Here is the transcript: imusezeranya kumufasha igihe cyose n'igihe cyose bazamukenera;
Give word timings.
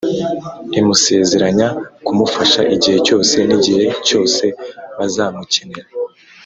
imusezeranya 0.79 1.67
kumufasha 2.05 2.61
igihe 2.75 2.97
cyose 3.07 3.35
n'igihe 3.47 3.85
cyose 4.07 4.43
bazamukenera; 4.97 5.89